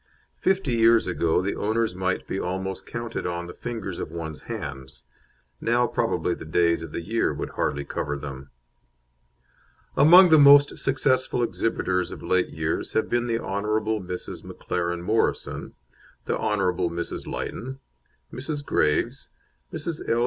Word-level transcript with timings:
Fifty 0.39 0.73
years 0.73 1.05
ago 1.05 1.43
the 1.43 1.55
owners 1.55 1.95
might 1.95 2.25
be 2.27 2.39
almost 2.39 2.87
counted 2.87 3.27
on 3.27 3.45
the 3.45 3.53
fingers 3.53 3.99
of 3.99 4.09
one's 4.09 4.41
hands; 4.49 5.03
now 5.61 5.85
probably 5.85 6.33
the 6.33 6.43
days 6.43 6.81
of 6.81 6.91
the 6.91 7.03
year 7.03 7.31
would 7.31 7.51
hardly 7.51 7.85
cover 7.85 8.17
them. 8.17 8.49
Among 9.95 10.29
the 10.29 10.39
most 10.39 10.79
successful 10.79 11.43
exhibitors 11.43 12.11
of 12.11 12.23
late 12.23 12.49
years 12.49 12.93
have 12.93 13.09
been 13.11 13.27
the 13.27 13.37
Hon. 13.37 13.61
Mrs. 14.01 14.43
McLaren 14.43 15.03
Morrison, 15.03 15.75
the 16.25 16.35
Hon. 16.35 16.57
Mrs. 16.89 17.27
Lytton, 17.27 17.79
Mrs. 18.33 18.65
Graves, 18.65 19.29
Mrs. 19.71 20.09
L. 20.09 20.19